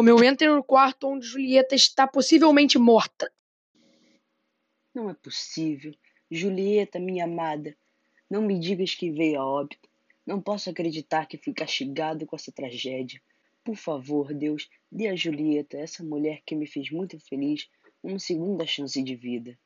Romeu 0.00 0.24
entra 0.24 0.56
no 0.56 0.64
quarto 0.64 1.08
onde 1.08 1.26
Julieta 1.26 1.74
está 1.74 2.08
possivelmente 2.08 2.78
morta. 2.78 3.30
Não 4.94 5.10
é 5.10 5.12
possível. 5.12 5.94
Julieta, 6.30 6.98
minha 6.98 7.24
amada, 7.24 7.76
não 8.30 8.40
me 8.40 8.58
digas 8.58 8.94
que 8.94 9.10
veio 9.10 9.38
a 9.38 9.44
óbito. 9.44 9.86
Não 10.26 10.40
posso 10.40 10.70
acreditar 10.70 11.26
que 11.26 11.36
fui 11.36 11.52
castigado 11.52 12.24
com 12.24 12.34
essa 12.34 12.50
tragédia. 12.50 13.20
Por 13.62 13.76
favor, 13.76 14.32
Deus, 14.32 14.70
dê 14.90 15.06
a 15.06 15.14
Julieta, 15.14 15.76
essa 15.76 16.02
mulher 16.02 16.40
que 16.46 16.56
me 16.56 16.66
fez 16.66 16.90
muito 16.90 17.20
feliz, 17.20 17.68
uma 18.02 18.18
segunda 18.18 18.66
chance 18.66 19.02
de 19.02 19.14
vida. 19.14 19.58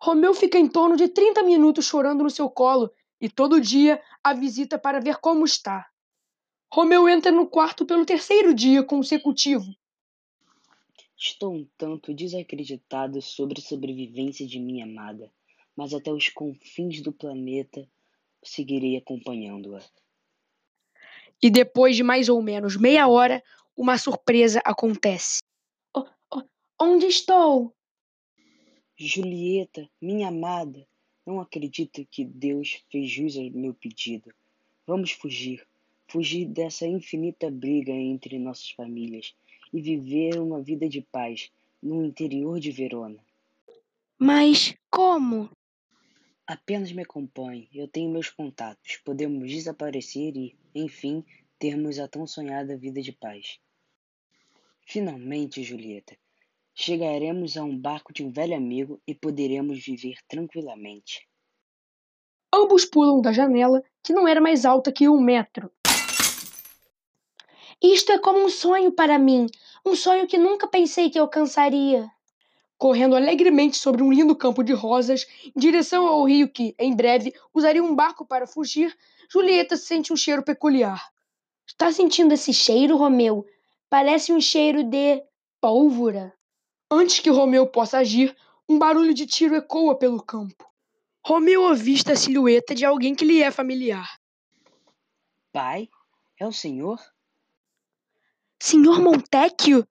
Romeu 0.00 0.34
fica 0.34 0.58
em 0.58 0.66
torno 0.66 0.96
de 0.96 1.06
30 1.06 1.44
minutos 1.44 1.86
chorando 1.86 2.24
no 2.24 2.30
seu 2.30 2.50
colo 2.50 2.92
e 3.20 3.30
todo 3.30 3.60
dia 3.60 4.02
a 4.20 4.34
visita 4.34 4.80
para 4.80 4.98
ver 4.98 5.18
como 5.18 5.44
está. 5.44 5.91
Romeu 6.74 7.06
entra 7.06 7.30
no 7.30 7.46
quarto 7.46 7.84
pelo 7.84 8.06
terceiro 8.06 8.54
dia 8.54 8.82
consecutivo. 8.82 9.76
Estou 11.14 11.52
um 11.52 11.68
tanto 11.76 12.14
desacreditado 12.14 13.20
sobre 13.20 13.60
a 13.60 13.62
sobrevivência 13.62 14.46
de 14.46 14.58
minha 14.58 14.86
amada, 14.86 15.30
mas 15.76 15.92
até 15.92 16.10
os 16.10 16.30
confins 16.30 17.02
do 17.02 17.12
planeta 17.12 17.86
seguirei 18.42 18.96
acompanhando-a. 18.96 19.82
E 21.42 21.50
depois 21.50 21.94
de 21.94 22.02
mais 22.02 22.30
ou 22.30 22.40
menos 22.40 22.74
meia 22.74 23.06
hora, 23.06 23.44
uma 23.76 23.98
surpresa 23.98 24.62
acontece. 24.64 25.40
Oh, 25.94 26.06
oh, 26.30 26.42
onde 26.80 27.04
estou? 27.04 27.76
Julieta, 28.96 29.86
minha 30.00 30.28
amada, 30.28 30.88
não 31.26 31.38
acredito 31.38 32.02
que 32.10 32.24
Deus 32.24 32.82
fez 32.90 33.10
jus 33.10 33.36
ao 33.36 33.50
meu 33.50 33.74
pedido. 33.74 34.32
Vamos 34.86 35.12
fugir, 35.12 35.66
fugir 36.08 36.46
dessa 36.46 36.86
infinita 36.86 37.50
briga 37.50 37.92
entre 37.92 38.38
nossas 38.38 38.70
famílias 38.70 39.34
e 39.72 39.80
viver 39.80 40.38
uma 40.38 40.62
vida 40.62 40.88
de 40.88 41.00
paz 41.00 41.50
no 41.82 42.04
interior 42.04 42.60
de 42.60 42.70
Verona. 42.70 43.18
Mas 44.18 44.74
como? 44.90 45.50
Apenas 46.46 46.92
me 46.92 47.02
acompanhe, 47.02 47.68
eu 47.74 47.88
tenho 47.88 48.10
meus 48.10 48.28
contatos. 48.28 48.98
Podemos 49.04 49.50
desaparecer 49.50 50.36
e, 50.36 50.56
enfim, 50.74 51.24
termos 51.58 51.98
a 51.98 52.06
tão 52.06 52.26
sonhada 52.26 52.76
vida 52.76 53.00
de 53.00 53.12
paz. 53.12 53.58
Finalmente, 54.84 55.62
Julieta, 55.62 56.16
chegaremos 56.74 57.56
a 57.56 57.64
um 57.64 57.76
barco 57.76 58.12
de 58.12 58.22
um 58.22 58.30
velho 58.30 58.56
amigo 58.56 59.00
e 59.06 59.14
poderemos 59.14 59.84
viver 59.84 60.16
tranquilamente. 60.28 61.26
Ambos 62.54 62.84
pulam 62.84 63.20
da 63.22 63.32
janela, 63.32 63.82
que 64.02 64.12
não 64.12 64.28
era 64.28 64.40
mais 64.40 64.64
alta 64.64 64.92
que 64.92 65.08
um 65.08 65.20
metro. 65.20 65.70
Isto 67.82 68.12
é 68.12 68.18
como 68.18 68.38
um 68.44 68.48
sonho 68.48 68.92
para 68.92 69.18
mim, 69.18 69.48
um 69.84 69.96
sonho 69.96 70.26
que 70.28 70.38
nunca 70.38 70.68
pensei 70.68 71.10
que 71.10 71.18
alcançaria. 71.18 72.08
Correndo 72.78 73.16
alegremente 73.16 73.76
sobre 73.76 74.04
um 74.04 74.12
lindo 74.12 74.36
campo 74.36 74.62
de 74.62 74.72
rosas, 74.72 75.26
em 75.44 75.58
direção 75.58 76.06
ao 76.06 76.24
rio 76.24 76.48
que, 76.48 76.76
em 76.78 76.94
breve, 76.94 77.34
usaria 77.52 77.82
um 77.82 77.94
barco 77.94 78.24
para 78.24 78.46
fugir, 78.46 78.96
Julieta 79.28 79.76
sente 79.76 80.12
um 80.12 80.16
cheiro 80.16 80.44
peculiar. 80.44 81.10
Está 81.66 81.90
sentindo 81.90 82.34
esse 82.34 82.52
cheiro, 82.52 82.96
Romeu? 82.96 83.44
Parece 83.90 84.32
um 84.32 84.40
cheiro 84.40 84.84
de 84.84 85.20
pólvora. 85.60 86.32
Antes 86.88 87.18
que 87.18 87.30
Romeu 87.30 87.66
possa 87.66 87.98
agir, 87.98 88.36
um 88.68 88.78
barulho 88.78 89.12
de 89.12 89.26
tiro 89.26 89.56
ecoa 89.56 89.98
pelo 89.98 90.22
campo. 90.22 90.70
Romeu 91.24 91.66
avista 91.66 92.12
a 92.12 92.16
silhueta 92.16 92.74
de 92.74 92.84
alguém 92.84 93.14
que 93.14 93.24
lhe 93.24 93.42
é 93.42 93.50
familiar. 93.50 94.18
Pai? 95.52 95.88
É 96.38 96.46
o 96.46 96.52
senhor? 96.52 96.98
Senhor 98.62 99.00
Montecchio? 99.00 99.84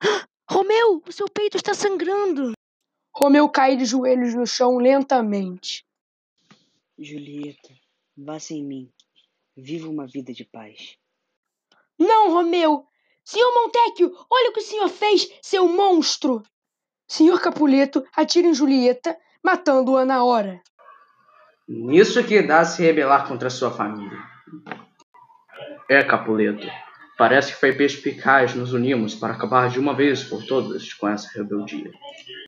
Romeu, 0.50 1.02
o 1.06 1.12
seu 1.12 1.26
peito 1.28 1.58
está 1.58 1.74
sangrando. 1.74 2.52
Romeu 3.14 3.46
cai 3.46 3.76
de 3.76 3.84
joelhos 3.84 4.34
no 4.34 4.46
chão 4.46 4.78
lentamente. 4.78 5.84
Julieta, 6.98 7.68
vá 8.16 8.40
sem 8.40 8.64
mim. 8.64 8.90
Viva 9.54 9.90
uma 9.90 10.06
vida 10.06 10.32
de 10.32 10.46
paz. 10.46 10.96
Não, 11.98 12.30
Romeu! 12.30 12.86
Senhor 13.22 13.52
Montecchio, 13.52 14.10
olha 14.30 14.48
o 14.48 14.52
que 14.54 14.60
o 14.60 14.64
senhor 14.64 14.88
fez, 14.88 15.28
seu 15.42 15.68
monstro! 15.68 16.42
Senhor 17.06 17.38
Capuleto 17.38 18.02
atira 18.16 18.48
em 18.48 18.54
Julieta, 18.54 19.14
matando-a 19.44 20.06
na 20.06 20.24
hora. 20.24 20.62
Nisso 21.68 22.24
que 22.24 22.40
dá 22.40 22.64
se 22.64 22.82
rebelar 22.82 23.28
contra 23.28 23.50
sua 23.50 23.70
família. 23.70 24.18
É, 25.90 26.02
Capuleto. 26.02 26.66
Parece 27.16 27.52
que 27.52 27.60
foi 27.60 27.72
perspicaz 27.72 28.54
nos 28.54 28.72
unirmos 28.74 29.14
para 29.14 29.32
acabar 29.32 29.70
de 29.70 29.78
uma 29.78 29.94
vez 29.94 30.22
por 30.22 30.44
todas 30.44 30.92
com 30.92 31.08
essa 31.08 31.30
rebeldia. 31.32 31.90